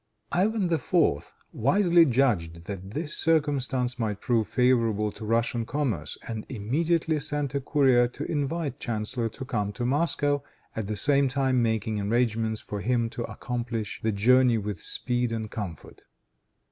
Ivan 0.31 0.63
IV. 0.73 1.35
wisely 1.53 2.05
judged 2.07 2.63
that 2.63 2.89
this 2.89 3.15
circumstance 3.15 3.99
might 3.99 4.19
prove 4.19 4.47
favorable 4.47 5.11
to 5.11 5.23
Russian 5.23 5.63
commerce, 5.63 6.17
and 6.27 6.43
immediately 6.49 7.19
sent 7.19 7.53
a 7.53 7.61
courier 7.61 8.07
to 8.07 8.23
invite 8.23 8.79
Chanceller 8.79 9.29
to 9.33 9.45
come 9.45 9.71
to 9.73 9.85
Moscow, 9.85 10.41
at 10.75 10.87
the 10.87 10.97
same 10.97 11.27
time 11.29 11.61
making 11.61 12.01
arrangements 12.01 12.61
for 12.61 12.81
him 12.81 13.11
to 13.11 13.21
accomplish 13.25 13.99
the 14.01 14.11
journey 14.11 14.57
with 14.57 14.81
speed 14.81 15.31
and 15.31 15.51
comfort. 15.51 16.05